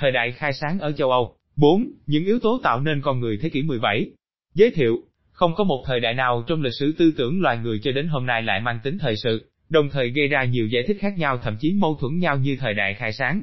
[0.00, 1.36] thời đại khai sáng ở châu Âu.
[1.56, 1.84] 4.
[2.06, 4.10] Những yếu tố tạo nên con người thế kỷ 17.
[4.54, 4.96] Giới thiệu,
[5.32, 8.08] không có một thời đại nào trong lịch sử tư tưởng loài người cho đến
[8.08, 11.18] hôm nay lại mang tính thời sự, đồng thời gây ra nhiều giải thích khác
[11.18, 13.42] nhau thậm chí mâu thuẫn nhau như thời đại khai sáng.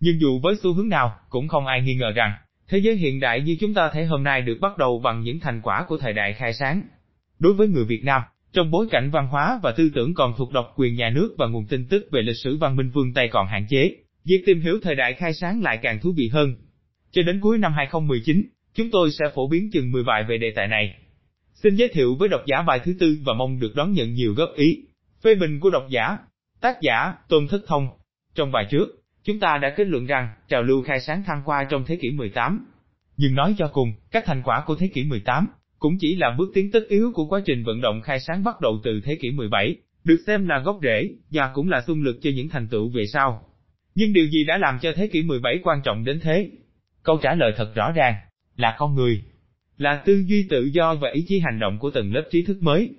[0.00, 2.32] Nhưng dù với xu hướng nào, cũng không ai nghi ngờ rằng,
[2.68, 5.40] thế giới hiện đại như chúng ta thấy hôm nay được bắt đầu bằng những
[5.40, 6.82] thành quả của thời đại khai sáng.
[7.38, 8.22] Đối với người Việt Nam,
[8.52, 11.46] trong bối cảnh văn hóa và tư tưởng còn thuộc độc quyền nhà nước và
[11.46, 14.60] nguồn tin tức về lịch sử văn minh phương Tây còn hạn chế, việc tìm
[14.60, 16.54] hiểu thời đại khai sáng lại càng thú vị hơn.
[17.10, 18.42] Cho đến cuối năm 2019,
[18.74, 20.94] chúng tôi sẽ phổ biến chừng 10 bài về đề tài này.
[21.54, 24.34] Xin giới thiệu với độc giả bài thứ tư và mong được đón nhận nhiều
[24.34, 24.84] góp ý.
[25.22, 26.18] Phê bình của độc giả.
[26.60, 27.88] Tác giả, Tôn Thất Thông.
[28.34, 28.86] Trong bài trước,
[29.24, 32.10] chúng ta đã kết luận rằng trào lưu khai sáng thăng qua trong thế kỷ
[32.10, 32.66] 18.
[33.16, 35.46] Nhưng nói cho cùng, các thành quả của thế kỷ 18
[35.78, 38.60] cũng chỉ là bước tiến tất yếu của quá trình vận động khai sáng bắt
[38.60, 42.18] đầu từ thế kỷ 17, được xem là gốc rễ và cũng là xung lực
[42.22, 43.44] cho những thành tựu về sau.
[43.94, 46.50] Nhưng điều gì đã làm cho thế kỷ 17 quan trọng đến thế?
[47.02, 48.14] Câu trả lời thật rõ ràng,
[48.56, 49.22] là con người.
[49.76, 52.62] Là tư duy tự do và ý chí hành động của từng lớp trí thức
[52.62, 52.90] mới.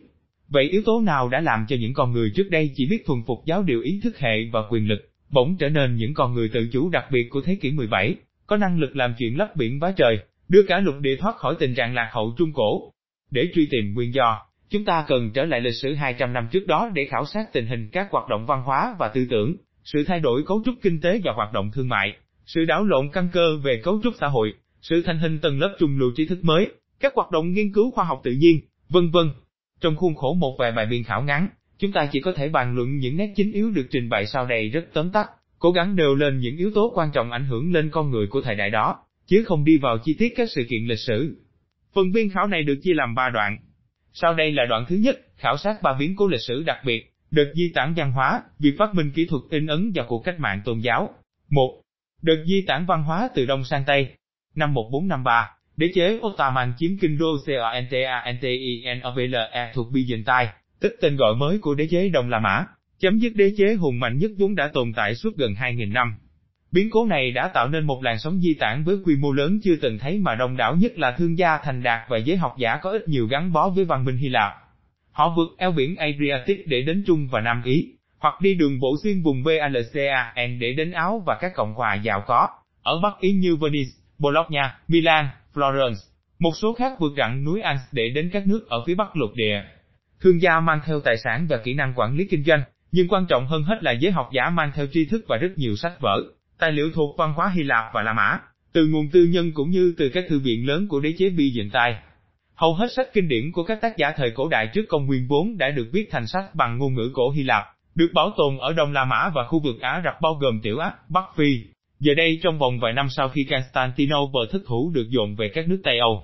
[0.47, 3.19] Vậy yếu tố nào đã làm cho những con người trước đây chỉ biết thuần
[3.27, 6.50] phục giáo điều ý thức hệ và quyền lực, bỗng trở nên những con người
[6.50, 8.16] tự chủ đặc biệt của thế kỷ 17,
[8.47, 10.17] có năng lực làm chuyện lấp biển vá trời,
[10.50, 12.91] đưa cả lục địa thoát khỏi tình trạng lạc hậu trung cổ.
[13.31, 16.67] Để truy tìm nguyên do, chúng ta cần trở lại lịch sử 200 năm trước
[16.67, 20.03] đó để khảo sát tình hình các hoạt động văn hóa và tư tưởng, sự
[20.08, 22.14] thay đổi cấu trúc kinh tế và hoạt động thương mại,
[22.45, 25.75] sự đảo lộn căn cơ về cấu trúc xã hội, sự thành hình tầng lớp
[25.80, 28.59] trung lưu trí thức mới, các hoạt động nghiên cứu khoa học tự nhiên,
[28.90, 29.30] vân vân.
[29.81, 32.75] Trong khuôn khổ một vài bài biên khảo ngắn, chúng ta chỉ có thể bàn
[32.75, 35.95] luận những nét chính yếu được trình bày sau đây rất tóm tắt, cố gắng
[35.95, 38.70] đều lên những yếu tố quan trọng ảnh hưởng lên con người của thời đại
[38.70, 41.38] đó, chứ không đi vào chi tiết các sự kiện lịch sử.
[41.94, 43.58] Phần biên khảo này được chia làm 3 đoạn.
[44.14, 47.12] Sau đây là đoạn thứ nhất, khảo sát ba biến cố lịch sử đặc biệt,
[47.34, 50.39] đợt di tản văn hóa, việc phát minh kỹ thuật in ấn và cuộc cách
[50.39, 51.09] mạng tôn giáo.
[51.50, 51.81] 1.
[52.22, 54.08] Đợt di tản văn hóa từ Đông sang Tây.
[54.56, 60.48] Năm 1453, đế chế Ottoman chiếm kinh đô Constantinopole thuộc Byzantine,
[60.80, 62.66] tức tên gọi mới của đế chế Đông La Mã,
[63.00, 66.16] chấm dứt đế chế hùng mạnh nhất vốn đã tồn tại suốt gần 2.000 năm.
[66.72, 69.59] Biến cố này đã tạo nên một làn sóng di tản với quy mô lớn
[69.63, 72.56] chưa từng thấy mà đông đảo nhất là thương gia thành đạt và giới học
[72.57, 74.62] giả có ít nhiều gắn bó với văn minh Hy Lạp.
[75.13, 78.96] Họ vượt eo biển Adriatic để đến Trung và Nam Ý, hoặc đi đường bộ
[79.03, 82.47] xuyên vùng Balcan để đến Áo và các cộng hòa giàu có,
[82.84, 85.96] ở Bắc Ý như Venice, Bologna, Milan, Florence.
[86.40, 89.31] Một số khác vượt rặng núi Alps để đến các nước ở phía Bắc lục
[89.35, 89.63] địa.
[90.22, 93.25] Thương gia mang theo tài sản và kỹ năng quản lý kinh doanh, nhưng quan
[93.30, 95.94] trọng hơn hết là giới học giả mang theo tri thức và rất nhiều sách
[96.01, 96.24] vở,
[96.59, 98.40] tài liệu thuộc văn hóa Hy Lạp và La Mã,
[98.74, 101.95] từ nguồn tư nhân cũng như từ các thư viện lớn của đế chế Byzantine.
[102.63, 105.28] Hầu hết sách kinh điển của các tác giả thời cổ đại trước công nguyên
[105.28, 107.63] vốn đã được viết thành sách bằng ngôn ngữ cổ Hy Lạp,
[107.96, 110.78] được bảo tồn ở Đông La Mã và khu vực Ả Rập bao gồm Tiểu
[110.78, 111.59] Á, Bắc Phi.
[112.00, 115.68] Giờ đây trong vòng vài năm sau khi Constantinople thất thủ được dồn về các
[115.68, 116.24] nước Tây Âu.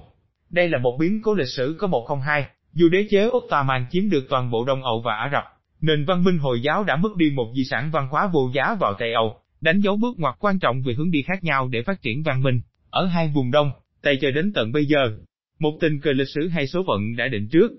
[0.49, 3.85] Đây là một biến cố lịch sử có một không hai, dù đế chế Ottoman
[3.91, 5.43] chiếm được toàn bộ Đông Âu và Ả Rập,
[5.81, 8.75] nền văn minh Hồi giáo đã mất đi một di sản văn hóa vô giá
[8.79, 11.81] vào Tây Âu, đánh dấu bước ngoặt quan trọng về hướng đi khác nhau để
[11.81, 13.71] phát triển văn minh, ở hai vùng Đông,
[14.01, 15.11] Tây cho đến tận bây giờ.
[15.59, 17.71] Một tình cờ lịch sử hay số phận đã định trước.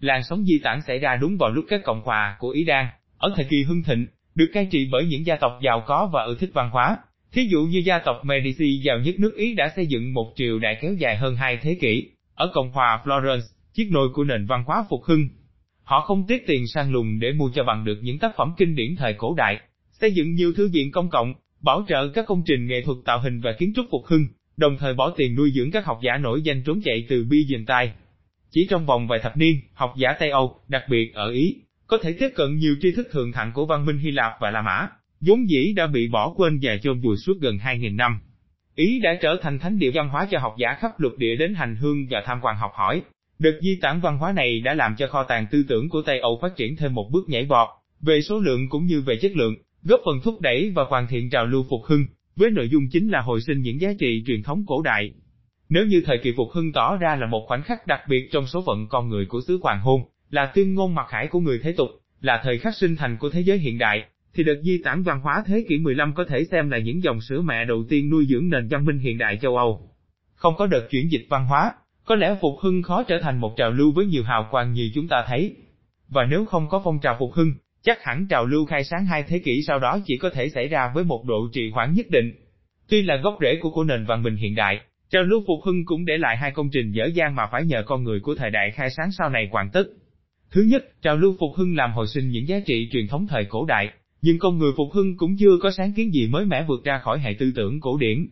[0.00, 2.86] Làn sóng di tản xảy ra đúng vào lúc các cộng hòa của Ý Đan,
[3.18, 6.24] ở thời kỳ hưng thịnh, được cai trị bởi những gia tộc giàu có và
[6.24, 6.96] ưa thích văn hóa.
[7.32, 10.58] Thí dụ như gia tộc Medici giàu nhất nước Ý đã xây dựng một triều
[10.58, 13.40] đại kéo dài hơn hai thế kỷ, ở Cộng hòa Florence,
[13.72, 15.28] chiếc nôi của nền văn hóa phục hưng.
[15.82, 18.74] Họ không tiếc tiền sang lùng để mua cho bằng được những tác phẩm kinh
[18.74, 19.60] điển thời cổ đại,
[20.00, 23.20] xây dựng nhiều thư viện công cộng, bảo trợ các công trình nghệ thuật tạo
[23.20, 24.26] hình và kiến trúc phục hưng,
[24.56, 27.88] đồng thời bỏ tiền nuôi dưỡng các học giả nổi danh trốn chạy từ Byzantine.
[28.50, 31.56] Chỉ trong vòng vài thập niên, học giả Tây Âu, đặc biệt ở Ý,
[31.86, 34.50] có thể tiếp cận nhiều tri thức thượng thặng của văn minh Hy Lạp và
[34.50, 34.88] La Mã,
[35.20, 38.20] vốn dĩ đã bị bỏ quên và chôn vùi suốt gần 2.000 năm.
[38.74, 41.54] Ý đã trở thành thánh địa văn hóa cho học giả khắp lục địa đến
[41.54, 43.02] hành hương và tham quan học hỏi.
[43.38, 46.20] Đợt di tản văn hóa này đã làm cho kho tàng tư tưởng của Tây
[46.20, 47.68] Âu phát triển thêm một bước nhảy vọt,
[48.00, 51.30] về số lượng cũng như về chất lượng, góp phần thúc đẩy và hoàn thiện
[51.30, 52.06] trào lưu phục hưng,
[52.36, 55.10] với nội dung chính là hồi sinh những giá trị truyền thống cổ đại.
[55.68, 58.46] Nếu như thời kỳ phục hưng tỏ ra là một khoảnh khắc đặc biệt trong
[58.46, 60.00] số phận con người của xứ hoàng hôn,
[60.30, 61.88] là tuyên ngôn mặc khải của người thế tục,
[62.20, 64.04] là thời khắc sinh thành của thế giới hiện đại,
[64.34, 67.20] thì đợt di tản văn hóa thế kỷ 15 có thể xem là những dòng
[67.20, 69.90] sữa mẹ đầu tiên nuôi dưỡng nền văn minh hiện đại châu Âu.
[70.34, 71.72] Không có đợt chuyển dịch văn hóa,
[72.04, 74.90] có lẽ phục hưng khó trở thành một trào lưu với nhiều hào quang như
[74.94, 75.56] chúng ta thấy.
[76.08, 77.52] Và nếu không có phong trào phục hưng,
[77.86, 80.68] chắc hẳn trào lưu khai sáng hai thế kỷ sau đó chỉ có thể xảy
[80.68, 82.32] ra với một độ trì hoãn nhất định.
[82.88, 84.80] Tuy là gốc rễ của của nền văn minh hiện đại,
[85.10, 87.82] trào lưu phục hưng cũng để lại hai công trình dở dang mà phải nhờ
[87.86, 89.84] con người của thời đại khai sáng sau này hoàn tất.
[90.50, 93.44] Thứ nhất, trào lưu phục hưng làm hồi sinh những giá trị truyền thống thời
[93.44, 93.90] cổ đại,
[94.22, 96.98] nhưng con người phục hưng cũng chưa có sáng kiến gì mới mẻ vượt ra
[96.98, 98.26] khỏi hệ tư tưởng cổ điển.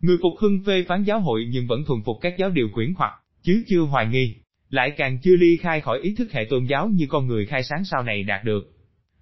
[0.00, 2.94] Người phục hưng phê phán giáo hội nhưng vẫn thuần phục các giáo điều quyển
[2.96, 3.12] hoặc,
[3.42, 4.34] chứ chưa hoài nghi,
[4.70, 7.62] lại càng chưa ly khai khỏi ý thức hệ tôn giáo như con người khai
[7.62, 8.73] sáng sau này đạt được.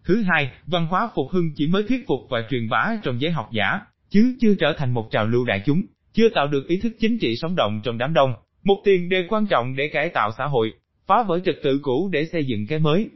[0.05, 3.31] Thứ hai, văn hóa phục hưng chỉ mới thuyết phục và truyền bá trong giới
[3.31, 5.83] học giả, chứ chưa trở thành một trào lưu đại chúng,
[6.13, 8.35] chưa tạo được ý thức chính trị sống động trong đám đông,
[8.65, 10.73] một tiền đề quan trọng để cải tạo xã hội,
[11.07, 13.09] phá vỡ trật tự cũ để xây dựng cái mới.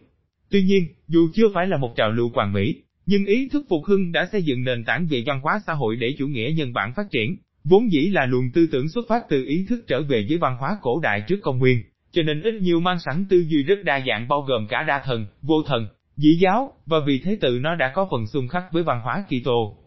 [0.50, 3.84] Tuy nhiên, dù chưa phải là một trào lưu hoàn mỹ, nhưng ý thức phục
[3.86, 6.72] hưng đã xây dựng nền tảng về văn hóa xã hội để chủ nghĩa nhân
[6.72, 10.02] bản phát triển, vốn dĩ là luồng tư tưởng xuất phát từ ý thức trở
[10.02, 13.24] về với văn hóa cổ đại trước công nguyên, cho nên ít nhiều mang sẵn
[13.30, 16.98] tư duy rất đa dạng bao gồm cả đa thần, vô thần, dĩ giáo, và
[17.06, 19.78] vì thế tự nó đã có phần xung khắc với văn hóa Kitô.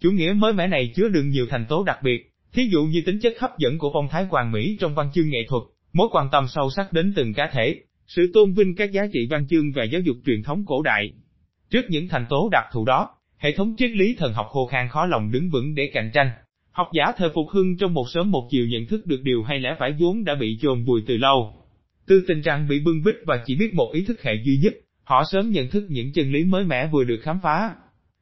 [0.00, 3.02] Chủ nghĩa mới mẻ này chứa đựng nhiều thành tố đặc biệt, thí dụ như
[3.06, 5.62] tính chất hấp dẫn của phong thái hoàng mỹ trong văn chương nghệ thuật,
[5.92, 9.26] mối quan tâm sâu sắc đến từng cá thể, sự tôn vinh các giá trị
[9.30, 11.10] văn chương và giáo dục truyền thống cổ đại.
[11.70, 13.08] Trước những thành tố đặc thù đó,
[13.38, 16.30] hệ thống triết lý thần học khô khan khó lòng đứng vững để cạnh tranh.
[16.70, 19.58] Học giả thời phục hưng trong một sớm một chiều nhận thức được điều hay
[19.58, 21.54] lẽ phải vốn đã bị chôn vùi từ lâu.
[22.06, 24.74] tư tình rằng bị bưng bít và chỉ biết một ý thức hệ duy nhất,
[25.08, 27.74] họ sớm nhận thức những chân lý mới mẻ vừa được khám phá.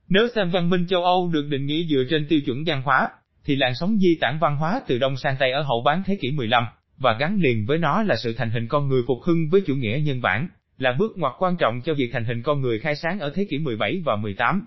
[0.08, 3.08] Nếu xem văn minh châu Âu được định nghĩa dựa trên tiêu chuẩn văn hóa,
[3.44, 6.18] thì làn sóng di tản văn hóa từ Đông sang Tây ở hậu bán thế
[6.20, 6.64] kỷ 15,
[6.98, 9.74] và gắn liền với nó là sự thành hình con người phục hưng với chủ
[9.74, 10.48] nghĩa nhân bản,
[10.78, 13.46] là bước ngoặt quan trọng cho việc thành hình con người khai sáng ở thế
[13.50, 14.66] kỷ 17 và 18.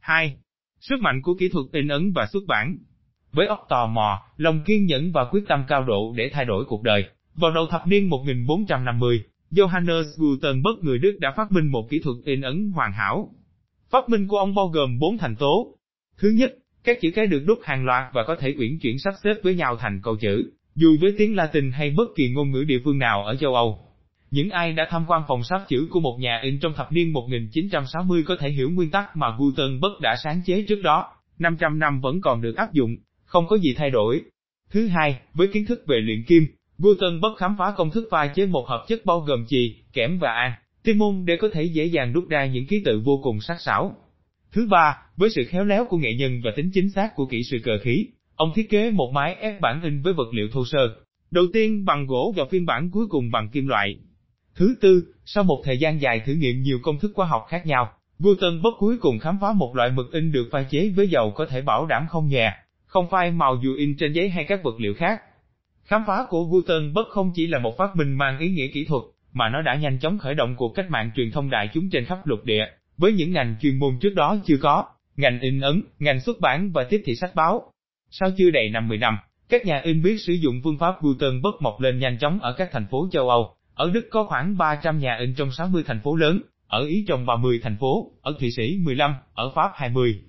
[0.00, 0.36] 2.
[0.80, 2.76] Sức mạnh của kỹ thuật in ấn và xuất bản
[3.32, 6.64] Với óc tò mò, lòng kiên nhẫn và quyết tâm cao độ để thay đổi
[6.64, 7.04] cuộc đời,
[7.34, 9.24] vào đầu thập niên 1450,
[9.56, 13.30] Johannes Gutenberg người Đức đã phát minh một kỹ thuật in ấn hoàn hảo.
[13.90, 15.78] Phát minh của ông bao gồm bốn thành tố.
[16.18, 16.54] Thứ nhất,
[16.84, 19.54] các chữ cái được đúc hàng loạt và có thể uyển chuyển sắp xếp với
[19.54, 22.98] nhau thành câu chữ, dù với tiếng Latin hay bất kỳ ngôn ngữ địa phương
[22.98, 23.78] nào ở châu Âu.
[24.30, 27.12] Những ai đã tham quan phòng sắp chữ của một nhà in trong thập niên
[27.12, 31.06] 1960 có thể hiểu nguyên tắc mà Gutenberg đã sáng chế trước đó,
[31.38, 34.22] 500 năm vẫn còn được áp dụng, không có gì thay đổi.
[34.70, 36.46] Thứ hai, với kiến thức về luyện kim,
[36.78, 40.32] Gutenberg khám phá công thức pha chế một hợp chất bao gồm chì, kẽm và
[40.32, 40.52] an,
[40.82, 43.60] tinh môn để có thể dễ dàng rút ra những ký tự vô cùng sắc
[43.60, 43.96] sảo.
[44.52, 47.42] Thứ ba, với sự khéo léo của nghệ nhân và tính chính xác của kỹ
[47.42, 48.06] sư cơ khí,
[48.36, 50.96] ông thiết kế một máy ép bản in với vật liệu thô sơ.
[51.30, 53.96] Đầu tiên bằng gỗ và phiên bản cuối cùng bằng kim loại.
[54.54, 57.66] Thứ tư, sau một thời gian dài thử nghiệm nhiều công thức khoa học khác
[57.66, 61.30] nhau, Gutenberg cuối cùng khám phá một loại mực in được pha chế với dầu
[61.30, 62.52] có thể bảo đảm không nhè,
[62.86, 65.20] không phai màu dù in trên giấy hay các vật liệu khác.
[65.86, 69.02] Khám phá của Gutenberg không chỉ là một phát minh mang ý nghĩa kỹ thuật,
[69.32, 72.04] mà nó đã nhanh chóng khởi động cuộc cách mạng truyền thông đại chúng trên
[72.04, 72.66] khắp lục địa,
[72.96, 74.84] với những ngành chuyên môn trước đó chưa có,
[75.16, 77.72] ngành in ấn, ngành xuất bản và tiếp thị sách báo.
[78.10, 79.18] Sau chưa đầy 50 năm,
[79.48, 82.68] các nhà in biết sử dụng phương pháp Gutenberg mọc lên nhanh chóng ở các
[82.72, 83.54] thành phố châu Âu.
[83.74, 87.26] Ở Đức có khoảng 300 nhà in trong 60 thành phố lớn, ở Ý trong
[87.26, 90.22] 30 thành phố, ở Thụy Sĩ 15, ở Pháp 20.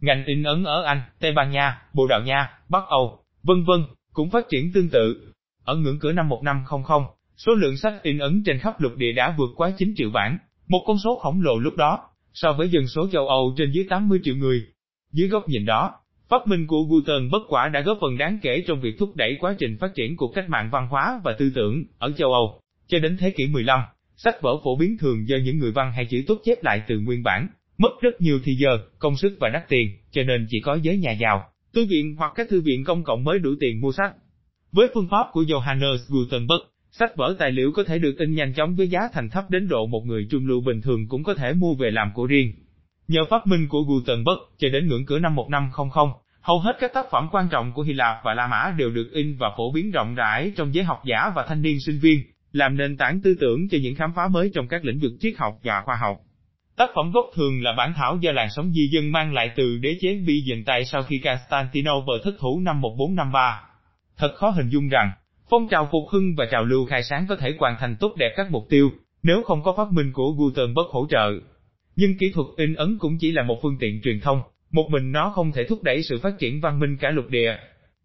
[0.00, 3.84] Ngành in ấn ở Anh, Tây Ban Nha, Bồ Đào Nha, Bắc Âu, vân vân,
[4.12, 5.32] cũng phát triển tương tự.
[5.64, 7.02] Ở ngưỡng cửa năm 1500,
[7.36, 10.38] số lượng sách in ấn trên khắp lục địa đã vượt quá 9 triệu bản,
[10.68, 11.98] một con số khổng lồ lúc đó,
[12.32, 14.62] so với dân số châu Âu trên dưới 80 triệu người.
[15.12, 15.94] Dưới góc nhìn đó,
[16.28, 19.36] phát minh của Gutenberg bất quả đã góp phần đáng kể trong việc thúc đẩy
[19.40, 22.60] quá trình phát triển của cách mạng văn hóa và tư tưởng ở châu Âu.
[22.88, 23.80] Cho đến thế kỷ 15,
[24.16, 26.98] sách vở phổ biến thường do những người văn hay chữ tốt chép lại từ
[26.98, 27.48] nguyên bản,
[27.78, 30.98] mất rất nhiều thời giờ, công sức và đắt tiền, cho nên chỉ có giới
[30.98, 34.14] nhà giàu, thư viện hoặc các thư viện công cộng mới đủ tiền mua sách.
[34.72, 38.54] Với phương pháp của Johannes Gutenberg, sách vở tài liệu có thể được in nhanh
[38.54, 41.34] chóng với giá thành thấp đến độ một người trung lưu bình thường cũng có
[41.34, 42.52] thể mua về làm của riêng.
[43.08, 46.06] Nhờ phát minh của Gutenberg, cho đến ngưỡng cửa năm 1500,
[46.40, 49.10] hầu hết các tác phẩm quan trọng của Hy Lạp và La Mã đều được
[49.12, 52.22] in và phổ biến rộng rãi trong giới học giả và thanh niên sinh viên,
[52.52, 55.34] làm nền tảng tư tưởng cho những khám phá mới trong các lĩnh vực triết
[55.38, 56.16] học và khoa học.
[56.80, 59.78] Tác phẩm gốc thường là bản thảo do làn sóng di dân mang lại từ
[59.78, 63.62] đế chế Byzantine sau khi Constantinople thất thủ năm 1453.
[64.16, 65.10] Thật khó hình dung rằng,
[65.50, 68.32] phong trào phục hưng và trào lưu khai sáng có thể hoàn thành tốt đẹp
[68.36, 68.90] các mục tiêu,
[69.22, 71.32] nếu không có phát minh của Gutenberg hỗ trợ.
[71.96, 75.12] Nhưng kỹ thuật in ấn cũng chỉ là một phương tiện truyền thông, một mình
[75.12, 77.56] nó không thể thúc đẩy sự phát triển văn minh cả lục địa.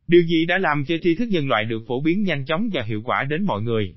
[0.08, 2.82] Điều gì đã làm cho tri thức nhân loại được phổ biến nhanh chóng và
[2.82, 3.96] hiệu quả đến mọi người?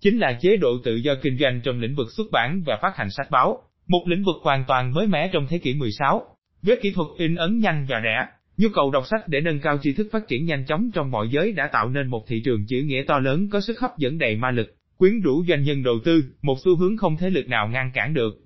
[0.00, 2.96] Chính là chế độ tự do kinh doanh trong lĩnh vực xuất bản và phát
[2.96, 6.26] hành sách báo, một lĩnh vực hoàn toàn mới mẻ trong thế kỷ 16.
[6.62, 8.26] Với kỹ thuật in ấn nhanh và rẻ,
[8.56, 11.28] nhu cầu đọc sách để nâng cao tri thức phát triển nhanh chóng trong mọi
[11.28, 14.18] giới đã tạo nên một thị trường chữ nghĩa to lớn có sức hấp dẫn
[14.18, 17.48] đầy ma lực, quyến rũ doanh nhân đầu tư, một xu hướng không thế lực
[17.48, 18.40] nào ngăn cản được.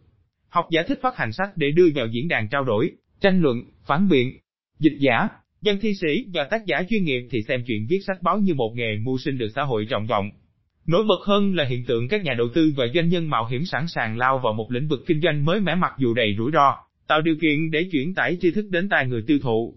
[0.48, 3.62] Học giả thích phát hành sách để đưa vào diễn đàn trao đổi, tranh luận,
[3.86, 4.38] phản biện.
[4.78, 5.28] Dịch giả,
[5.62, 8.54] dân thi sĩ và tác giả chuyên nghiệp thì xem chuyện viết sách báo như
[8.54, 10.30] một nghề mưu sinh được xã hội trọng vọng.
[10.86, 13.64] Nổi bật hơn là hiện tượng các nhà đầu tư và doanh nhân mạo hiểm
[13.64, 16.50] sẵn sàng lao vào một lĩnh vực kinh doanh mới mẻ mặc dù đầy rủi
[16.52, 16.76] ro,
[17.08, 19.74] tạo điều kiện để chuyển tải tri thức đến tai người tiêu thụ.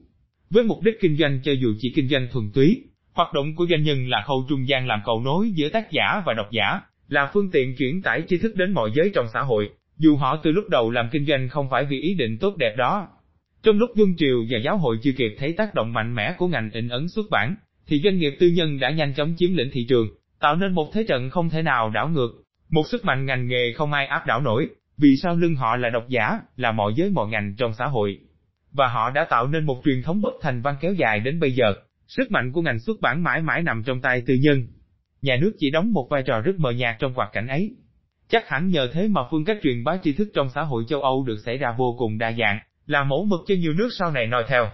[0.49, 2.83] Với mục đích kinh doanh cho dù chỉ kinh doanh thuần túy,
[3.13, 6.21] hoạt động của doanh nhân là khâu trung gian làm cầu nối giữa tác giả
[6.25, 9.41] và độc giả, là phương tiện chuyển tải tri thức đến mọi giới trong xã
[9.41, 12.57] hội, dù họ từ lúc đầu làm kinh doanh không phải vì ý định tốt
[12.57, 13.07] đẹp đó.
[13.63, 16.47] Trong lúc Vương Triều và giáo hội chưa kịp thấy tác động mạnh mẽ của
[16.47, 17.55] ngành in ấn xuất bản,
[17.87, 20.07] thì doanh nghiệp tư nhân đã nhanh chóng chiếm lĩnh thị trường,
[20.43, 22.29] tạo nên một thế trận không thể nào đảo ngược,
[22.69, 25.89] một sức mạnh ngành nghề không ai áp đảo nổi, vì sao lưng họ là
[25.89, 28.19] độc giả, là mọi giới mọi ngành trong xã hội.
[28.71, 31.51] Và họ đã tạo nên một truyền thống bất thành văn kéo dài đến bây
[31.51, 31.73] giờ,
[32.07, 34.67] sức mạnh của ngành xuất bản mãi mãi nằm trong tay tư nhân.
[35.21, 37.75] Nhà nước chỉ đóng một vai trò rất mờ nhạt trong hoạt cảnh ấy.
[38.29, 41.01] Chắc hẳn nhờ thế mà phương cách truyền bá tri thức trong xã hội châu
[41.01, 44.11] Âu được xảy ra vô cùng đa dạng, là mẫu mực cho nhiều nước sau
[44.11, 44.69] này noi theo.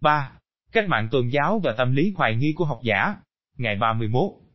[0.00, 0.30] 3.
[0.72, 3.14] Cách mạng tôn giáo và tâm lý hoài nghi của học giả
[3.58, 4.47] Ngày 31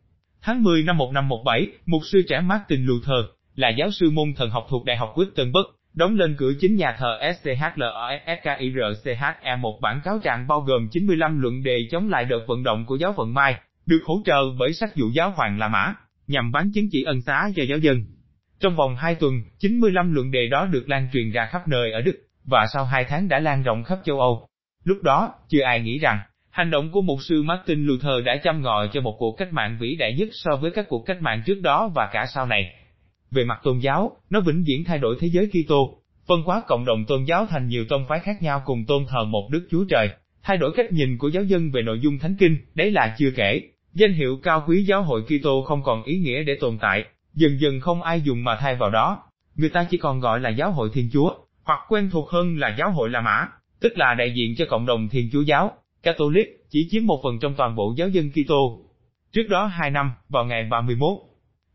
[0.46, 3.24] Tháng 10 năm 1517, mục sư trẻ Martin Luther,
[3.54, 6.96] là giáo sư môn thần học thuộc Đại học Wittenberg, đóng lên cửa chính nhà
[6.98, 8.76] thờ SCHLOSKIRCHE
[9.56, 12.96] một bản cáo trạng bao gồm 95 luận đề chống lại đợt vận động của
[12.96, 13.54] giáo phận Mai,
[13.86, 15.94] được hỗ trợ bởi sắc dụ giáo hoàng La Mã,
[16.26, 18.04] nhằm bán chứng chỉ ân xá cho giáo dân.
[18.60, 22.00] Trong vòng 2 tuần, 95 luận đề đó được lan truyền ra khắp nơi ở
[22.00, 24.48] Đức, và sau 2 tháng đã lan rộng khắp châu Âu.
[24.84, 26.18] Lúc đó, chưa ai nghĩ rằng,
[26.54, 29.76] hành động của mục sư Martin Luther đã chăm ngòi cho một cuộc cách mạng
[29.80, 32.74] vĩ đại nhất so với các cuộc cách mạng trước đó và cả sau này.
[33.30, 36.84] Về mặt tôn giáo, nó vĩnh viễn thay đổi thế giới Kitô, phân hóa cộng
[36.84, 39.84] đồng tôn giáo thành nhiều tông phái khác nhau cùng tôn thờ một Đức Chúa
[39.88, 40.08] Trời,
[40.42, 43.30] thay đổi cách nhìn của giáo dân về nội dung thánh kinh, đấy là chưa
[43.36, 43.62] kể.
[43.94, 47.60] Danh hiệu cao quý giáo hội Kitô không còn ý nghĩa để tồn tại, dần
[47.60, 49.22] dần không ai dùng mà thay vào đó.
[49.56, 51.34] Người ta chỉ còn gọi là giáo hội Thiên Chúa,
[51.64, 53.46] hoặc quen thuộc hơn là giáo hội La Mã,
[53.80, 55.72] tức là đại diện cho cộng đồng Thiên Chúa giáo,
[56.04, 58.80] Catholic, chỉ chiếm một phần trong toàn bộ giáo dân Kitô.
[59.32, 61.18] Trước đó 2 năm, vào ngày 31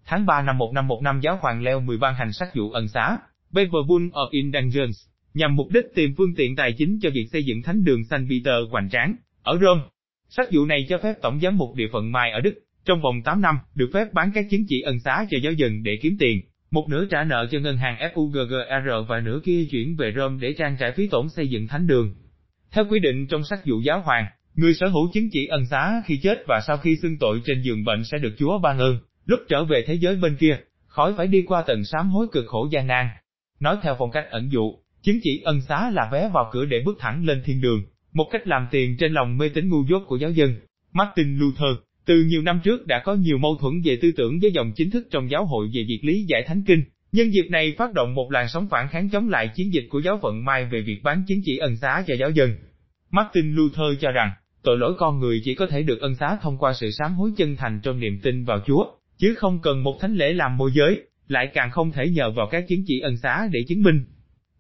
[0.10, 3.18] tháng 3 năm 1515 giáo hoàng Leo 10 ban hành sắc dụ ân xá,
[3.54, 4.98] Paper Bull of Indulgence,
[5.34, 8.28] nhằm mục đích tìm phương tiện tài chính cho việc xây dựng thánh đường San
[8.30, 9.82] Peter hoành tráng, ở Rome.
[10.30, 12.54] Sắc dụ này cho phép tổng giám mục địa phận Mai ở Đức,
[12.86, 15.84] trong vòng 8 năm, được phép bán các chứng chỉ ân xá cho giáo dân
[15.84, 19.96] để kiếm tiền, một nửa trả nợ cho ngân hàng FUGGR và nửa kia chuyển
[19.96, 22.16] về Rome để trang trải phí tổn xây dựng thánh đường.
[22.72, 26.04] Theo quy định trong sách dụ giáo hoàng, người sở hữu chứng chỉ ân xá
[26.06, 29.00] khi chết và sau khi xưng tội trên giường bệnh sẽ được Chúa ban ơn,
[29.26, 30.58] lúc trở về thế giới bên kia,
[30.88, 33.08] khỏi phải đi qua tận sám hối cực khổ gian nan.
[33.60, 36.82] Nói theo phong cách ẩn dụ, chứng chỉ ân xá là vé vào cửa để
[36.86, 37.84] bước thẳng lên thiên đường,
[38.14, 40.56] một cách làm tiền trên lòng mê tín ngu dốt của giáo dân.
[40.94, 44.52] Martin Luther, từ nhiều năm trước đã có nhiều mâu thuẫn về tư tưởng với
[44.52, 46.84] dòng chính thức trong giáo hội về việc lý giải thánh kinh.
[47.12, 50.00] Nhân dịp này phát động một làn sóng phản kháng chống lại chiến dịch của
[50.00, 52.56] giáo phận Mai về việc bán chứng chỉ ân xá cho giáo dân.
[53.12, 54.32] Martin Luther cho rằng,
[54.63, 57.32] tội lỗi con người chỉ có thể được ân xá thông qua sự sám hối
[57.38, 58.86] chân thành trong niềm tin vào Chúa,
[59.18, 62.48] chứ không cần một thánh lễ làm môi giới, lại càng không thể nhờ vào
[62.51, 64.06] các chứng chỉ ân xá để chứng minh.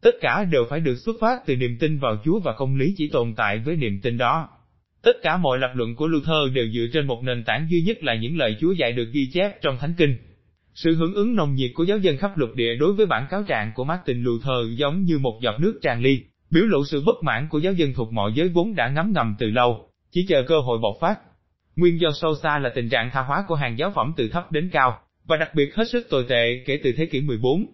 [0.01, 2.93] Tất cả đều phải được xuất phát từ niềm tin vào Chúa và công lý
[2.97, 4.49] chỉ tồn tại với niềm tin đó.
[5.03, 8.03] Tất cả mọi lập luận của Luther đều dựa trên một nền tảng duy nhất
[8.03, 10.17] là những lời Chúa dạy được ghi chép trong Thánh Kinh.
[10.75, 13.43] Sự hưởng ứng nồng nhiệt của giáo dân khắp lục địa đối với bản cáo
[13.43, 16.21] trạng của Martin Luther giống như một giọt nước tràn ly,
[16.51, 19.35] biểu lộ sự bất mãn của giáo dân thuộc mọi giới vốn đã ngấm ngầm
[19.39, 21.19] từ lâu, chỉ chờ cơ hội bộc phát.
[21.75, 24.51] Nguyên do sâu xa là tình trạng tha hóa của hàng giáo phẩm từ thấp
[24.51, 27.65] đến cao, và đặc biệt hết sức tồi tệ kể từ thế kỷ 14.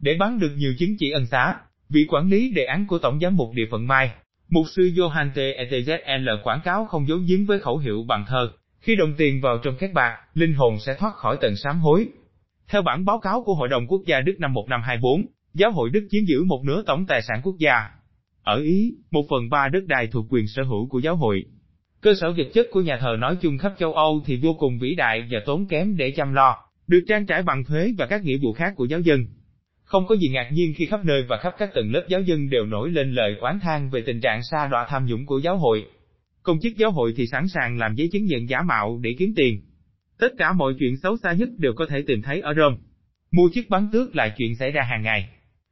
[0.00, 1.54] Để bán được nhiều chứng chỉ ân xá,
[1.88, 4.10] vị quản lý đề án của Tổng giám mục địa phận Mai,
[4.48, 5.36] mục sư Johann T.
[5.36, 8.50] ETZL quảng cáo không giấu giếm với khẩu hiệu bằng thơ,
[8.80, 12.06] khi đồng tiền vào trong các bạc, linh hồn sẽ thoát khỏi tận sám hối.
[12.68, 16.06] Theo bản báo cáo của Hội đồng Quốc gia Đức năm 1524, giáo hội Đức
[16.10, 17.88] chiếm giữ một nửa tổng tài sản quốc gia.
[18.42, 21.44] Ở Ý, một phần ba đất đai thuộc quyền sở hữu của giáo hội.
[22.00, 24.78] Cơ sở vật chất của nhà thờ nói chung khắp châu Âu thì vô cùng
[24.78, 26.56] vĩ đại và tốn kém để chăm lo,
[26.86, 29.26] được trang trải bằng thuế và các nghĩa vụ khác của giáo dân.
[29.82, 32.50] Không có gì ngạc nhiên khi khắp nơi và khắp các tầng lớp giáo dân
[32.50, 35.58] đều nổi lên lời oán than về tình trạng xa đọa tham nhũng của giáo
[35.58, 35.86] hội.
[36.42, 39.32] Công chức giáo hội thì sẵn sàng làm giấy chứng nhận giả mạo để kiếm
[39.36, 39.60] tiền.
[40.18, 42.76] Tất cả mọi chuyện xấu xa nhất đều có thể tìm thấy ở Rome.
[43.30, 45.28] Mua chiếc bán tước là chuyện xảy ra hàng ngày.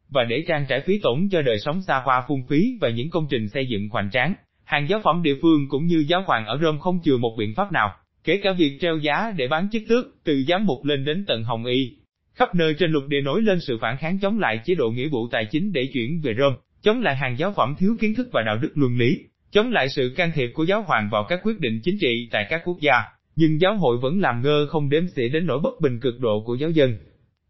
[0.09, 3.11] Và để trang trải phí tổn cho đời sống xa hoa phung phí và những
[3.11, 4.35] công trình xây dựng hoành tráng,
[4.65, 7.55] hàng giáo phẩm địa phương cũng như giáo hoàng ở Rome không chừa một biện
[7.55, 11.05] pháp nào, kể cả việc treo giá để bán chiếc tước, từ giám mục lên
[11.05, 11.97] đến tận hồng y.
[12.35, 15.09] Khắp nơi trên lục địa nổi lên sự phản kháng chống lại chế độ nghĩa
[15.09, 18.29] vụ tài chính để chuyển về Rome, chống lại hàng giáo phẩm thiếu kiến thức
[18.33, 19.19] và đạo đức luân lý,
[19.51, 22.47] chống lại sự can thiệp của giáo hoàng vào các quyết định chính trị tại
[22.51, 23.03] các quốc gia,
[23.37, 26.43] nhưng giáo hội vẫn làm ngơ không đếm xỉa đến nỗi bất bình cực độ
[26.47, 26.97] của giáo dân.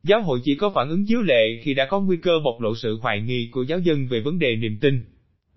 [0.03, 2.75] Giáo hội chỉ có phản ứng chiếu lệ khi đã có nguy cơ bộc lộ
[2.75, 5.05] sự hoài nghi của giáo dân về vấn đề niềm tin.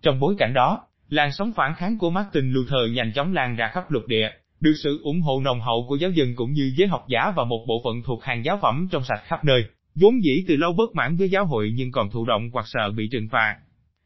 [0.01, 3.71] Trong bối cảnh đó, làn sóng phản kháng của Martin Luther nhanh chóng lan ra
[3.73, 4.29] khắp lục địa,
[4.59, 7.43] được sự ủng hộ nồng hậu của giáo dân cũng như giới học giả và
[7.43, 9.65] một bộ phận thuộc hàng giáo phẩm trong sạch khắp nơi,
[9.95, 12.91] vốn dĩ từ lâu bất mãn với giáo hội nhưng còn thụ động hoặc sợ
[12.91, 13.55] bị trừng phạt.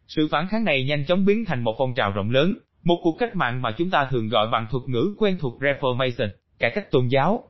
[0.08, 3.16] Sự phản kháng này nhanh chóng biến thành một phong trào rộng lớn, một cuộc
[3.20, 6.92] cách mạng mà chúng ta thường gọi bằng thuật ngữ quen thuộc Reformation, cải cách
[6.92, 7.44] tôn giáo.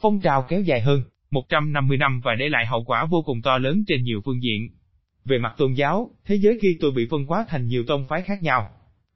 [0.00, 3.58] Phong trào kéo dài hơn 150 năm và để lại hậu quả vô cùng to
[3.58, 4.68] lớn trên nhiều phương diện.
[5.24, 8.22] Về mặt tôn giáo, thế giới khi tôi bị phân hóa thành nhiều tông phái
[8.22, 8.70] khác nhau.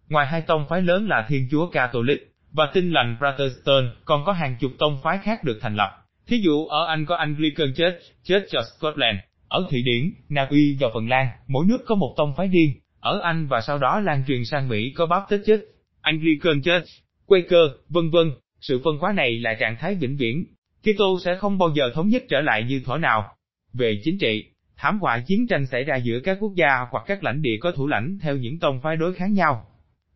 [0.09, 2.19] Ngoài hai tông phái lớn là Thiên Chúa Catholic
[2.53, 5.91] và Tin lành Protestant, còn có hàng chục tông phái khác được thành lập.
[6.27, 10.77] Thí dụ ở Anh có Anglican Church, Church of Scotland, ở Thụy Điển, Na Uy
[10.81, 12.71] và Phần Lan, mỗi nước có một tông phái riêng.
[13.01, 15.63] Ở Anh và sau đó lan truyền sang Mỹ có Baptist Church,
[16.01, 16.87] Anglican Church,
[17.27, 18.33] Quaker, vân vân.
[18.61, 20.45] Sự phân hóa này là trạng thái vĩnh viễn.
[20.83, 23.37] Kitô sẽ không bao giờ thống nhất trở lại như thuở nào.
[23.73, 24.45] Về chính trị,
[24.77, 27.73] thảm họa chiến tranh xảy ra giữa các quốc gia hoặc các lãnh địa có
[27.73, 29.67] thủ lãnh theo những tông phái đối kháng nhau.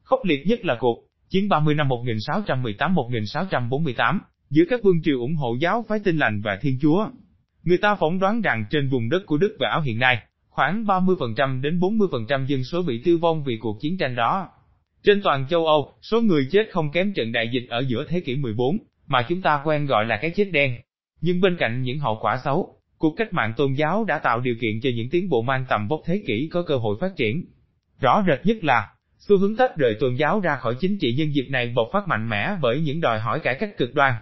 [0.03, 4.19] Khốc liệt nhất là cuộc chiến 30 năm 1618-1648
[4.51, 7.09] giữa các vương triều ủng hộ giáo phái Tin lành và Thiên Chúa.
[7.63, 10.19] Người ta phỏng đoán rằng trên vùng đất của Đức và Áo hiện nay,
[10.55, 14.49] khoảng 30% đến 40% dân số bị tiêu vong vì cuộc chiến tranh đó.
[15.03, 18.21] Trên toàn châu Âu, số người chết không kém trận đại dịch ở giữa thế
[18.21, 20.77] kỷ 14, mà chúng ta quen gọi là cái chết đen.
[21.21, 24.55] Nhưng bên cạnh những hậu quả xấu, cuộc cách mạng tôn giáo đã tạo điều
[24.61, 27.45] kiện cho những tiến bộ mang tầm vóc thế kỷ có cơ hội phát triển.
[28.01, 31.35] Rõ rệt nhất là, xu hướng tách rời tôn giáo ra khỏi chính trị nhân
[31.35, 34.15] dịp này bộc phát mạnh mẽ bởi những đòi hỏi cải cách cực đoan.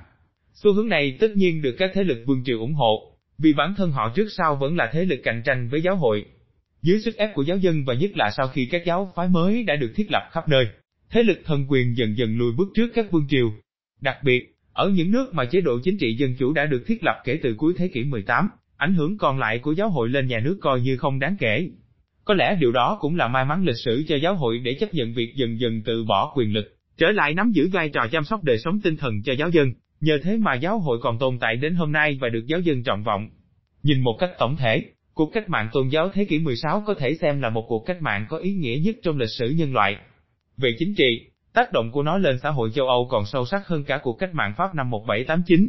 [0.52, 3.12] Xu hướng này tất nhiên được các thế lực vương triều ủng hộ,
[3.42, 6.25] vì bản thân họ trước sau vẫn là thế lực cạnh tranh với giáo hội.
[6.82, 9.62] Dưới sức ép của giáo dân và nhất là sau khi các giáo phái mới
[9.62, 10.66] đã được thiết lập khắp nơi,
[11.11, 13.52] thế lực thần quyền dần dần lùi bước trước các vương triều.
[14.00, 17.04] Đặc biệt, ở những nước mà chế độ chính trị dân chủ đã được thiết
[17.04, 20.26] lập kể từ cuối thế kỷ 18, ảnh hưởng còn lại của giáo hội lên
[20.26, 21.70] nhà nước coi như không đáng kể.
[22.25, 24.94] Có lẽ điều đó cũng là may mắn lịch sử cho giáo hội để chấp
[24.94, 28.25] nhận việc dần dần từ bỏ quyền lực, trở lại nắm giữ vai trò chăm
[28.25, 29.72] sóc đời sống tinh thần cho giáo dân.
[30.02, 32.82] Nhờ thế mà giáo hội còn tồn tại đến hôm nay và được giáo dân
[32.82, 33.28] trọng vọng.
[33.82, 37.14] Nhìn một cách tổng thể, cuộc cách mạng tôn giáo thế kỷ 16 có thể
[37.14, 39.97] xem là một cuộc cách mạng có ý nghĩa nhất trong lịch sử nhân loại.
[40.56, 43.66] Về chính trị, tác động của nó lên xã hội châu Âu còn sâu sắc
[43.66, 45.68] hơn cả cuộc cách mạng Pháp năm 1789.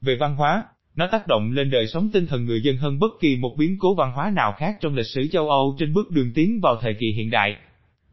[0.00, 3.10] Về văn hóa, nó tác động lên đời sống tinh thần người dân hơn bất
[3.20, 6.10] kỳ một biến cố văn hóa nào khác trong lịch sử châu Âu trên bước
[6.10, 7.56] đường tiến vào thời kỳ hiện đại.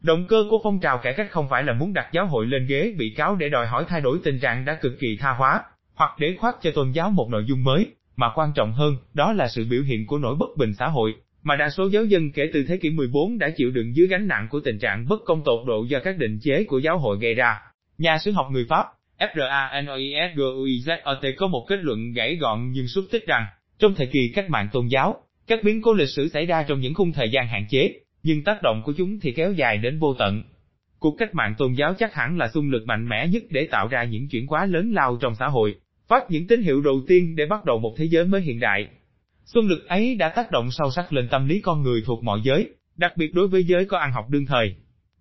[0.04, 2.66] Động cơ của phong trào cải cách không phải là muốn đặt giáo hội lên
[2.66, 5.62] ghế bị cáo để đòi hỏi thay đổi tình trạng đã cực kỳ tha hóa,
[5.94, 7.86] hoặc để khoác cho tôn giáo một nội dung mới,
[8.16, 11.14] mà quan trọng hơn, đó là sự biểu hiện của nỗi bất bình xã hội,
[11.42, 14.28] mà đa số giáo dân kể từ thế kỷ 14 đã chịu đựng dưới gánh
[14.28, 17.18] nặng của tình trạng bất công tột độ do các định chế của giáo hội
[17.20, 17.60] gây ra.
[17.98, 18.86] Nhà sử học người Pháp,
[19.18, 23.46] FRANOISGUIZOT có một kết luận gãy gọn nhưng xúc tích rằng,
[23.78, 26.80] trong thời kỳ cách mạng tôn giáo, các biến cố lịch sử xảy ra trong
[26.80, 29.98] những khung thời gian hạn chế, nhưng tác động của chúng thì kéo dài đến
[29.98, 30.42] vô tận.
[30.98, 33.88] Cuộc cách mạng tôn giáo chắc hẳn là xung lực mạnh mẽ nhất để tạo
[33.88, 35.74] ra những chuyển hóa lớn lao trong xã hội,
[36.08, 38.88] phát những tín hiệu đầu tiên để bắt đầu một thế giới mới hiện đại.
[39.44, 42.40] Xung lực ấy đã tác động sâu sắc lên tâm lý con người thuộc mọi
[42.44, 44.76] giới, đặc biệt đối với giới có ăn học đương thời.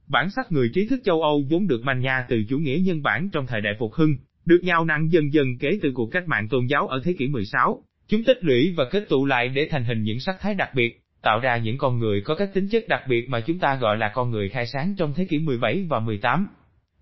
[0.07, 3.03] Bản sắc người trí thức châu Âu vốn được manh nha từ chủ nghĩa nhân
[3.03, 6.27] bản trong thời đại phục hưng, được nhào nặng dần dần kể từ cuộc cách
[6.27, 7.83] mạng tôn giáo ở thế kỷ 16.
[8.07, 11.02] Chúng tích lũy và kết tụ lại để thành hình những sắc thái đặc biệt,
[11.23, 13.97] tạo ra những con người có các tính chất đặc biệt mà chúng ta gọi
[13.97, 16.47] là con người khai sáng trong thế kỷ 17 và 18.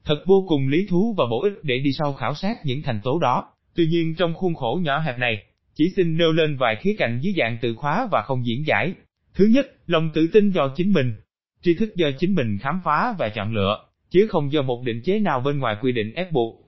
[0.05, 2.99] Thật vô cùng lý thú và bổ ích để đi sâu khảo sát những thành
[3.03, 3.49] tố đó.
[3.75, 5.43] Tuy nhiên trong khuôn khổ nhỏ hẹp này,
[5.75, 8.93] chỉ xin nêu lên vài khía cạnh dưới dạng từ khóa và không diễn giải.
[9.35, 11.13] Thứ nhất, lòng tự tin do chính mình.
[11.61, 15.01] Tri thức do chính mình khám phá và chọn lựa, chứ không do một định
[15.03, 16.61] chế nào bên ngoài quy định ép buộc.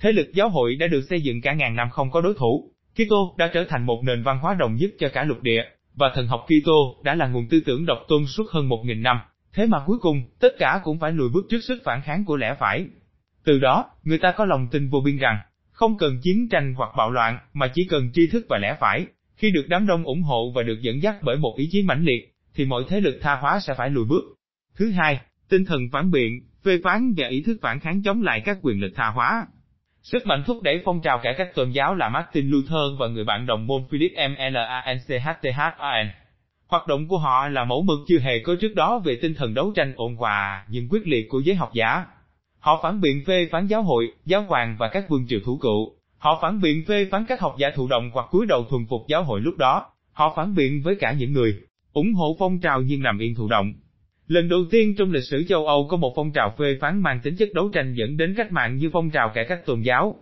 [0.00, 2.70] Thế lực giáo hội đã được xây dựng cả ngàn năm không có đối thủ.
[2.94, 5.62] Kitô đã trở thành một nền văn hóa đồng nhất cho cả lục địa,
[5.96, 9.02] và thần học Kitô đã là nguồn tư tưởng độc tôn suốt hơn một nghìn
[9.02, 9.20] năm.
[9.52, 12.36] Thế mà cuối cùng, tất cả cũng phải lùi bước trước sức phản kháng của
[12.36, 12.86] lẽ phải.
[13.44, 15.38] Từ đó, người ta có lòng tin vô biên rằng,
[15.70, 19.06] không cần chiến tranh hoặc bạo loạn, mà chỉ cần tri thức và lẽ phải.
[19.36, 22.04] Khi được đám đông ủng hộ và được dẫn dắt bởi một ý chí mãnh
[22.04, 24.22] liệt, thì mọi thế lực tha hóa sẽ phải lùi bước.
[24.76, 28.42] Thứ hai, tinh thần phản biện, phê phán và ý thức phản kháng chống lại
[28.44, 29.46] các quyền lực tha hóa.
[30.12, 33.24] Sức mạnh thúc đẩy phong trào cải cách tôn giáo là Martin Luther và người
[33.24, 34.34] bạn đồng môn Philip M.
[34.38, 36.10] Lanchthan.
[36.66, 39.54] Hoạt động của họ là mẫu mực chưa hề có trước đó về tinh thần
[39.54, 42.04] đấu tranh ổn hòa nhưng quyết liệt của giới học giả.
[42.58, 45.92] Họ phản biện phê phán giáo hội, giáo hoàng và các vương triều thủ cựu.
[46.18, 49.00] Họ phản biện phê phán các học giả thụ động hoặc cúi đầu thuần phục
[49.08, 49.86] giáo hội lúc đó.
[50.12, 51.60] Họ phản biện với cả những người
[51.92, 53.72] ủng hộ phong trào nhưng nằm yên thụ động.
[54.26, 57.20] Lần đầu tiên trong lịch sử châu Âu có một phong trào phê phán mang
[57.22, 60.16] tính chất đấu tranh dẫn đến cách mạng như phong trào cải cách tôn giáo.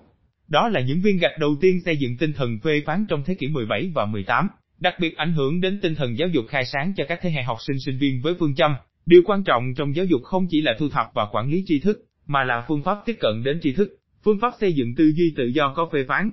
[0.49, 3.35] Đó là những viên gạch đầu tiên xây dựng tinh thần phê phán trong thế
[3.35, 6.93] kỷ 17 và 18, đặc biệt ảnh hưởng đến tinh thần giáo dục khai sáng
[6.97, 8.75] cho các thế hệ học sinh sinh viên với phương châm.
[9.07, 11.79] Điều quan trọng trong giáo dục không chỉ là thu thập và quản lý tri
[11.79, 15.13] thức, mà là phương pháp tiếp cận đến tri thức, phương pháp xây dựng tư
[15.17, 16.31] duy tự do có phê phán.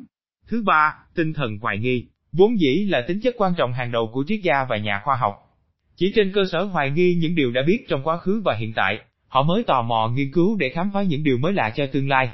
[0.48, 4.10] Thứ ba, tinh thần hoài nghi, vốn dĩ là tính chất quan trọng hàng đầu
[4.14, 5.51] của triết gia và nhà khoa học.
[5.96, 8.74] Chỉ trên cơ sở hoài nghi những điều đã biết trong quá khứ và hiện
[8.76, 11.86] tại, họ mới tò mò nghiên cứu để khám phá những điều mới lạ cho
[11.86, 12.30] tương lai.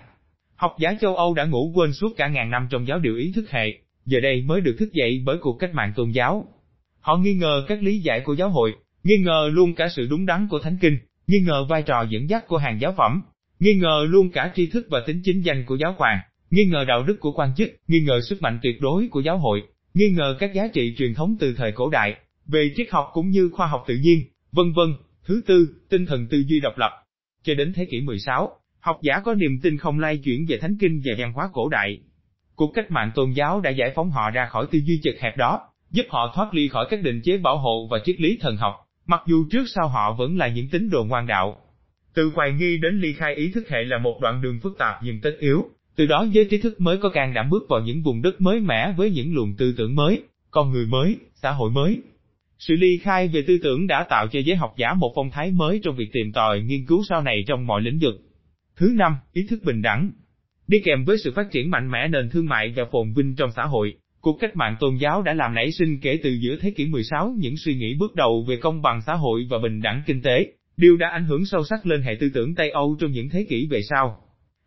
[0.56, 3.32] Học giả châu Âu đã ngủ quên suốt cả ngàn năm trong giáo điều ý
[3.36, 3.74] thức hệ,
[4.06, 6.48] giờ đây mới được thức dậy bởi cuộc cách mạng tôn giáo.
[7.00, 10.26] Họ nghi ngờ các lý giải của giáo hội, nghi ngờ luôn cả sự đúng
[10.26, 13.22] đắn của thánh kinh, nghi ngờ vai trò dẫn dắt của hàng giáo phẩm,
[13.60, 16.20] nghi ngờ luôn cả tri thức và tính chính danh của giáo hoàng,
[16.52, 19.38] nghi ngờ đạo đức của quan chức, nghi ngờ sức mạnh tuyệt đối của giáo
[19.38, 22.16] hội, nghi ngờ các giá trị truyền thống từ thời cổ đại,
[22.48, 24.20] về triết học cũng như khoa học tự nhiên,
[24.52, 24.94] vân vân.
[25.26, 26.92] Thứ tư, tinh thần tư duy độc lập.
[27.44, 30.78] Cho đến thế kỷ 16, học giả có niềm tin không lay chuyển về thánh
[30.80, 32.00] kinh và văn hóa cổ đại.
[32.56, 35.38] Cuộc cách mạng tôn giáo đã giải phóng họ ra khỏi tư duy chật hẹp
[35.38, 35.60] đó,
[35.92, 38.76] giúp họ thoát ly khỏi các định chế bảo hộ và triết lý thần học,
[39.06, 41.58] mặc dù trước sau họ vẫn là những tín đồ ngoan đạo.
[42.14, 44.96] Từ hoài nghi đến ly khai ý thức hệ là một đoạn đường phức tạp
[45.04, 48.04] nhưng tất yếu, từ đó giới trí thức mới có can đảm bước vào những
[48.04, 51.72] vùng đất mới mẻ với những luồng tư tưởng mới, con người mới, xã hội
[51.72, 52.02] mới.
[52.60, 55.52] Sự ly khai về tư tưởng đã tạo cho giới học giả một phong thái
[55.52, 58.16] mới trong việc tìm tòi nghiên cứu sau này trong mọi lĩnh vực.
[58.76, 60.12] Thứ năm, ý thức bình đẳng.
[60.68, 63.52] Đi kèm với sự phát triển mạnh mẽ nền thương mại và phồn vinh trong
[63.56, 66.72] xã hội, cuộc cách mạng tôn giáo đã làm nảy sinh kể từ giữa thế
[66.72, 70.04] kỷ 16 những suy nghĩ bước đầu về công bằng xã hội và bình đẳng
[70.06, 73.12] kinh tế, điều đã ảnh hưởng sâu sắc lên hệ tư tưởng Tây Âu trong
[73.12, 74.22] những thế kỷ về sau.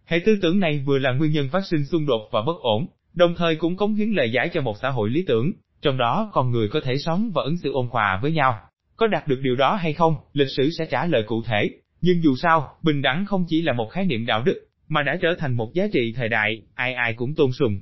[0.04, 2.86] Hệ tư tưởng này vừa là nguyên nhân phát sinh xung đột và bất ổn,
[3.14, 6.30] đồng thời cũng cống hiến lời giải cho một xã hội lý tưởng, trong đó
[6.32, 8.60] con người có thể sống và ứng xử ôn hòa với nhau.
[8.96, 12.22] Có đạt được điều đó hay không, lịch sử sẽ trả lời cụ thể, nhưng
[12.22, 15.28] dù sao, bình đẳng không chỉ là một khái niệm đạo đức, mà đã trở
[15.38, 17.80] thành một giá trị thời đại, ai ai cũng tôn sùng.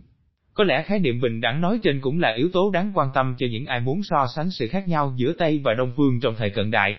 [0.54, 3.34] Có lẽ khái niệm bình đẳng nói trên cũng là yếu tố đáng quan tâm
[3.38, 6.34] cho những ai muốn so sánh sự khác nhau giữa Tây và Đông Phương trong
[6.38, 6.96] thời cận đại.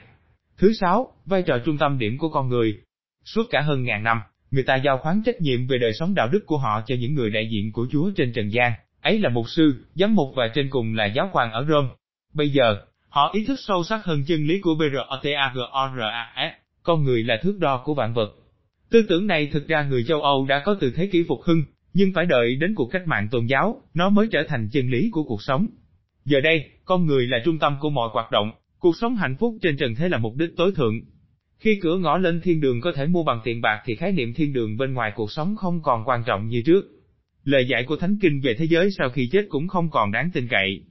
[0.58, 2.74] Thứ sáu, vai trò trung tâm điểm của con người.
[3.26, 6.28] Suốt cả hơn ngàn năm, người ta giao khoán trách nhiệm về đời sống đạo
[6.32, 9.30] đức của họ cho những người đại diện của Chúa trên trần gian, ấy là
[9.30, 11.88] mục sư, giám mục và trên cùng là giáo hoàng ở Rome.
[12.34, 12.78] Bây giờ,
[13.10, 17.82] họ ý thức sâu sắc hơn chân lý của BROTAGORAS, con người là thước đo
[17.86, 18.36] của vạn vật.
[18.90, 21.64] Tư tưởng này thực ra người châu Âu đã có từ thế kỷ phục hưng,
[21.94, 25.10] nhưng phải đợi đến cuộc cách mạng tôn giáo, nó mới trở thành chân lý
[25.12, 25.68] của cuộc sống.
[26.26, 29.56] Giờ đây, con người là trung tâm của mọi hoạt động, cuộc sống hạnh phúc
[29.62, 30.94] trên trần thế là mục đích tối thượng,
[31.60, 34.34] khi cửa ngõ lên thiên đường có thể mua bằng tiền bạc thì khái niệm
[34.34, 36.99] thiên đường bên ngoài cuộc sống không còn quan trọng như trước.
[37.43, 40.32] Lời dạy của Thánh Kinh về thế giới sau khi chết cũng không còn đáng
[40.34, 40.84] tin cậy.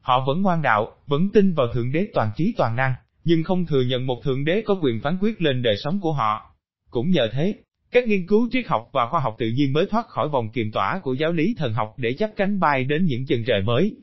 [0.00, 3.66] Họ vẫn ngoan đạo, vẫn tin vào Thượng Đế toàn trí toàn năng, nhưng không
[3.66, 6.56] thừa nhận một Thượng Đế có quyền phán quyết lên đời sống của họ.
[6.90, 7.54] Cũng nhờ thế,
[7.90, 10.72] các nghiên cứu triết học và khoa học tự nhiên mới thoát khỏi vòng kiềm
[10.72, 13.96] tỏa của giáo lý thần học để chấp cánh bay đến những chân trời mới.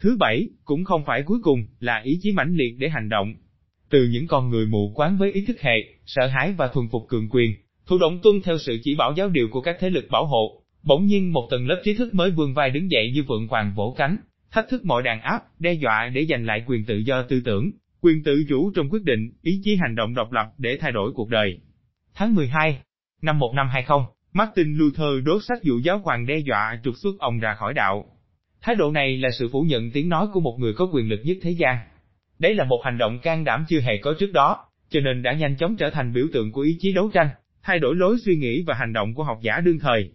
[0.00, 3.34] Thứ bảy, cũng không phải cuối cùng, là ý chí mãnh liệt để hành động,
[3.90, 7.02] từ những con người mù quáng với ý thức hệ, sợ hãi và thuần phục
[7.08, 7.54] cường quyền,
[7.86, 10.63] thụ động tuân theo sự chỉ bảo giáo điều của các thế lực bảo hộ,
[10.84, 13.72] bỗng nhiên một tầng lớp trí thức mới vươn vai đứng dậy như vượng hoàng
[13.76, 14.16] vỗ cánh,
[14.50, 17.70] thách thức mọi đàn áp, đe dọa để giành lại quyền tự do tư tưởng,
[18.00, 21.12] quyền tự chủ trong quyết định, ý chí hành động độc lập để thay đổi
[21.14, 21.58] cuộc đời.
[22.14, 22.78] Tháng 12
[23.22, 23.98] năm 1520,
[24.32, 28.04] Martin Luther đốt sách dụ giáo hoàng đe dọa trục xuất ông ra khỏi đạo.
[28.62, 31.20] Thái độ này là sự phủ nhận tiếng nói của một người có quyền lực
[31.24, 31.76] nhất thế gian.
[32.38, 35.32] Đấy là một hành động can đảm chưa hề có trước đó, cho nên đã
[35.32, 37.28] nhanh chóng trở thành biểu tượng của ý chí đấu tranh,
[37.62, 40.10] thay đổi lối suy nghĩ và hành động của học giả đương thời.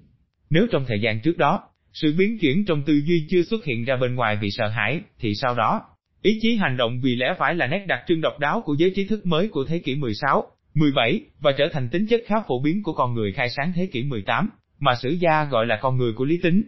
[0.49, 3.85] Nếu trong thời gian trước đó, sự biến chuyển trong tư duy chưa xuất hiện
[3.85, 5.81] ra bên ngoài vì sợ hãi, thì sau đó,
[6.21, 8.91] ý chí hành động vì lẽ phải là nét đặc trưng độc đáo của giới
[8.95, 12.59] trí thức mới của thế kỷ 16, 17, và trở thành tính chất khá phổ
[12.59, 15.97] biến của con người khai sáng thế kỷ 18, mà sử gia gọi là con
[15.97, 16.63] người của lý tính.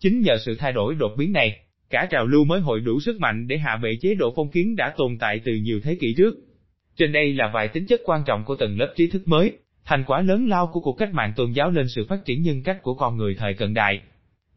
[0.00, 3.20] Chính nhờ sự thay đổi đột biến này, Cả trào lưu mới hội đủ sức
[3.20, 6.14] mạnh để hạ bệ chế độ phong kiến đã tồn tại từ nhiều thế kỷ
[6.16, 6.34] trước.
[6.96, 9.52] Trên đây là vài tính chất quan trọng của tầng lớp trí thức mới,
[9.86, 12.62] thành quả lớn lao của cuộc cách mạng tôn giáo lên sự phát triển nhân
[12.62, 14.00] cách của con người thời cận đại.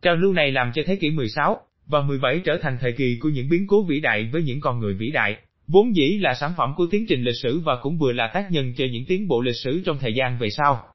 [0.02, 3.30] Trào lưu này làm cho thế kỷ 16 và 17 trở thành thời kỳ của
[3.30, 5.38] những biến cố vĩ đại với những con người vĩ đại,
[5.68, 8.52] vốn dĩ là sản phẩm của tiến trình lịch sử và cũng vừa là tác
[8.52, 10.84] nhân cho những tiến bộ lịch sử trong thời gian về sau.